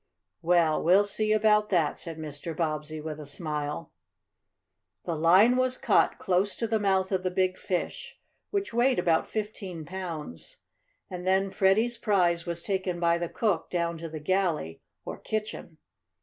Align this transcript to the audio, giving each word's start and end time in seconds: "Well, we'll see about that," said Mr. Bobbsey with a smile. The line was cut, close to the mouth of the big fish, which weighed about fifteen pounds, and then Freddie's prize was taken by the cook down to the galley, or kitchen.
"Well, 0.41 0.81
we'll 0.81 1.03
see 1.03 1.31
about 1.31 1.69
that," 1.69 1.99
said 1.99 2.17
Mr. 2.17 2.57
Bobbsey 2.57 2.99
with 2.99 3.19
a 3.19 3.25
smile. 3.27 3.91
The 5.05 5.13
line 5.13 5.57
was 5.57 5.77
cut, 5.77 6.17
close 6.17 6.55
to 6.55 6.65
the 6.65 6.79
mouth 6.79 7.11
of 7.11 7.21
the 7.21 7.29
big 7.29 7.59
fish, 7.59 8.17
which 8.49 8.73
weighed 8.73 8.97
about 8.97 9.29
fifteen 9.29 9.85
pounds, 9.85 10.57
and 11.07 11.27
then 11.27 11.51
Freddie's 11.51 11.99
prize 11.99 12.47
was 12.47 12.63
taken 12.63 12.99
by 12.99 13.19
the 13.19 13.29
cook 13.29 13.69
down 13.69 13.99
to 13.99 14.09
the 14.09 14.19
galley, 14.19 14.81
or 15.05 15.19
kitchen. 15.19 15.77